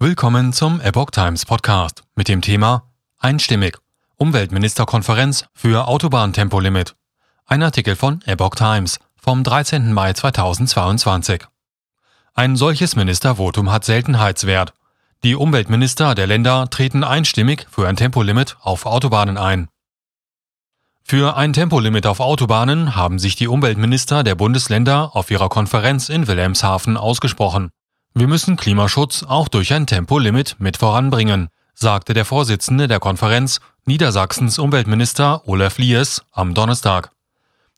Willkommen 0.00 0.52
zum 0.52 0.80
Epoch 0.80 1.10
Times 1.10 1.44
Podcast 1.44 2.04
mit 2.14 2.28
dem 2.28 2.40
Thema 2.40 2.84
Einstimmig 3.18 3.78
Umweltministerkonferenz 4.14 5.46
für 5.54 5.88
Autobahntempolimit. 5.88 6.94
Ein 7.46 7.64
Artikel 7.64 7.96
von 7.96 8.22
Epoch 8.24 8.54
Times 8.54 9.00
vom 9.16 9.42
13. 9.42 9.92
Mai 9.92 10.12
2022. 10.12 11.46
Ein 12.32 12.54
solches 12.54 12.94
Ministervotum 12.94 13.72
hat 13.72 13.84
Seltenheitswert. 13.84 14.72
Die 15.24 15.34
Umweltminister 15.34 16.14
der 16.14 16.28
Länder 16.28 16.70
treten 16.70 17.02
einstimmig 17.02 17.66
für 17.68 17.88
ein 17.88 17.96
Tempolimit 17.96 18.56
auf 18.60 18.86
Autobahnen 18.86 19.36
ein. 19.36 19.66
Für 21.02 21.36
ein 21.36 21.52
Tempolimit 21.52 22.06
auf 22.06 22.20
Autobahnen 22.20 22.94
haben 22.94 23.18
sich 23.18 23.34
die 23.34 23.48
Umweltminister 23.48 24.22
der 24.22 24.36
Bundesländer 24.36 25.16
auf 25.16 25.32
ihrer 25.32 25.48
Konferenz 25.48 26.08
in 26.08 26.28
Wilhelmshaven 26.28 26.96
ausgesprochen. 26.96 27.72
Wir 28.14 28.26
müssen 28.26 28.56
Klimaschutz 28.56 29.22
auch 29.22 29.48
durch 29.48 29.72
ein 29.72 29.86
Tempolimit 29.86 30.56
mit 30.58 30.76
voranbringen, 30.76 31.48
sagte 31.74 32.14
der 32.14 32.24
Vorsitzende 32.24 32.88
der 32.88 33.00
Konferenz, 33.00 33.60
Niedersachsens 33.84 34.58
Umweltminister 34.58 35.46
Olaf 35.46 35.78
Lies, 35.78 36.22
am 36.32 36.54
Donnerstag. 36.54 37.10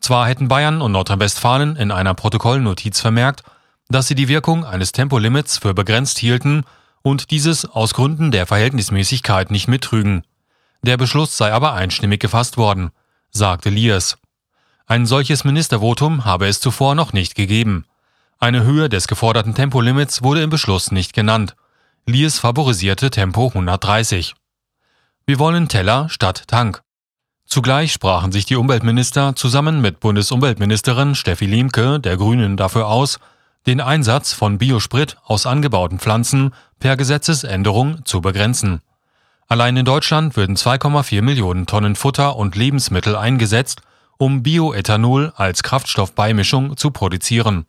Zwar 0.00 0.26
hätten 0.26 0.48
Bayern 0.48 0.82
und 0.82 0.92
Nordrhein-Westfalen 0.92 1.76
in 1.76 1.90
einer 1.90 2.14
Protokollnotiz 2.14 3.00
vermerkt, 3.00 3.42
dass 3.88 4.08
sie 4.08 4.14
die 4.14 4.28
Wirkung 4.28 4.64
eines 4.64 4.92
Tempolimits 4.92 5.58
für 5.58 5.72
begrenzt 5.72 6.18
hielten 6.18 6.64
und 7.02 7.30
dieses 7.30 7.64
aus 7.64 7.94
Gründen 7.94 8.30
der 8.30 8.46
Verhältnismäßigkeit 8.46 9.50
nicht 9.50 9.68
mittrügen. 9.68 10.24
Der 10.82 10.96
Beschluss 10.96 11.36
sei 11.36 11.52
aber 11.52 11.74
einstimmig 11.74 12.20
gefasst 12.20 12.56
worden, 12.56 12.90
sagte 13.30 13.70
Lies. 13.70 14.18
Ein 14.86 15.06
solches 15.06 15.44
Ministervotum 15.44 16.24
habe 16.24 16.46
es 16.48 16.60
zuvor 16.60 16.94
noch 16.94 17.12
nicht 17.12 17.34
gegeben. 17.34 17.86
Eine 18.38 18.64
Höhe 18.64 18.88
des 18.88 19.08
geforderten 19.08 19.54
Tempolimits 19.54 20.22
wurde 20.22 20.42
im 20.42 20.50
Beschluss 20.50 20.90
nicht 20.90 21.14
genannt. 21.14 21.54
Lies 22.06 22.38
favorisierte 22.38 23.10
Tempo 23.10 23.48
130. 23.48 24.34
Wir 25.26 25.38
wollen 25.38 25.68
Teller 25.68 26.08
statt 26.10 26.44
Tank. 26.48 26.82
Zugleich 27.46 27.92
sprachen 27.92 28.32
sich 28.32 28.46
die 28.46 28.56
Umweltminister 28.56 29.36
zusammen 29.36 29.80
mit 29.80 30.00
Bundesumweltministerin 30.00 31.14
Steffi 31.14 31.46
Lemke 31.46 32.00
der 32.00 32.16
Grünen 32.16 32.56
dafür 32.56 32.88
aus, 32.88 33.18
den 33.66 33.80
Einsatz 33.80 34.32
von 34.32 34.58
Biosprit 34.58 35.16
aus 35.24 35.46
angebauten 35.46 35.98
Pflanzen 35.98 36.52
per 36.78 36.96
Gesetzesänderung 36.96 38.04
zu 38.04 38.20
begrenzen. 38.20 38.82
Allein 39.46 39.76
in 39.76 39.84
Deutschland 39.84 40.36
würden 40.36 40.56
2,4 40.56 41.22
Millionen 41.22 41.66
Tonnen 41.66 41.96
Futter 41.96 42.36
und 42.36 42.56
Lebensmittel 42.56 43.16
eingesetzt, 43.16 43.82
um 44.18 44.42
Bioethanol 44.42 45.32
als 45.36 45.62
Kraftstoffbeimischung 45.62 46.76
zu 46.76 46.90
produzieren. 46.90 47.66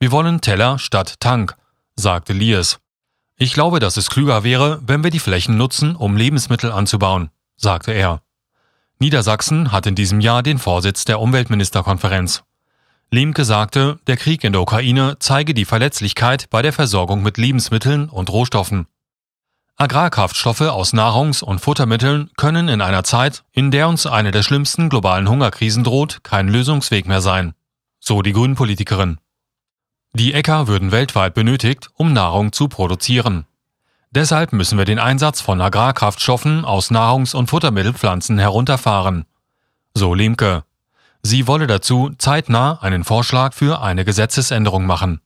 Wir 0.00 0.12
wollen 0.12 0.40
Teller 0.40 0.78
statt 0.78 1.18
Tank, 1.18 1.56
sagte 1.96 2.32
Lies. 2.32 2.78
Ich 3.36 3.52
glaube, 3.52 3.80
dass 3.80 3.96
es 3.96 4.10
klüger 4.10 4.44
wäre, 4.44 4.80
wenn 4.86 5.02
wir 5.02 5.10
die 5.10 5.18
Flächen 5.18 5.56
nutzen, 5.56 5.96
um 5.96 6.16
Lebensmittel 6.16 6.70
anzubauen, 6.70 7.30
sagte 7.56 7.90
er. 7.90 8.22
Niedersachsen 9.00 9.72
hat 9.72 9.86
in 9.86 9.96
diesem 9.96 10.20
Jahr 10.20 10.44
den 10.44 10.58
Vorsitz 10.58 11.04
der 11.04 11.18
Umweltministerkonferenz. 11.18 12.44
Lemke 13.10 13.44
sagte, 13.44 13.98
der 14.06 14.16
Krieg 14.16 14.44
in 14.44 14.52
der 14.52 14.62
Ukraine 14.62 15.16
zeige 15.18 15.52
die 15.52 15.64
Verletzlichkeit 15.64 16.48
bei 16.48 16.62
der 16.62 16.72
Versorgung 16.72 17.24
mit 17.24 17.36
Lebensmitteln 17.36 18.08
und 18.08 18.30
Rohstoffen. 18.30 18.86
Agrarkraftstoffe 19.76 20.60
aus 20.60 20.92
Nahrungs- 20.92 21.42
und 21.42 21.60
Futtermitteln 21.60 22.30
können 22.36 22.68
in 22.68 22.82
einer 22.82 23.02
Zeit, 23.02 23.42
in 23.50 23.72
der 23.72 23.88
uns 23.88 24.06
eine 24.06 24.30
der 24.30 24.44
schlimmsten 24.44 24.90
globalen 24.90 25.28
Hungerkrisen 25.28 25.82
droht, 25.82 26.22
kein 26.22 26.46
Lösungsweg 26.48 27.06
mehr 27.06 27.20
sein. 27.20 27.54
So 27.98 28.22
die 28.22 28.32
Grünpolitikerin. 28.32 29.18
Die 30.14 30.32
Äcker 30.32 30.66
würden 30.66 30.90
weltweit 30.90 31.34
benötigt, 31.34 31.90
um 31.94 32.12
Nahrung 32.12 32.52
zu 32.52 32.68
produzieren. 32.68 33.46
Deshalb 34.10 34.52
müssen 34.52 34.78
wir 34.78 34.86
den 34.86 34.98
Einsatz 34.98 35.40
von 35.40 35.60
Agrarkraftstoffen 35.60 36.64
aus 36.64 36.90
Nahrungs- 36.90 37.34
und 37.34 37.48
Futtermittelpflanzen 37.48 38.38
herunterfahren. 38.38 39.26
So 39.94 40.14
Lemke. 40.14 40.64
Sie 41.22 41.46
wolle 41.46 41.66
dazu 41.66 42.10
zeitnah 42.16 42.80
einen 42.80 43.04
Vorschlag 43.04 43.52
für 43.52 43.82
eine 43.82 44.04
Gesetzesänderung 44.04 44.86
machen. 44.86 45.20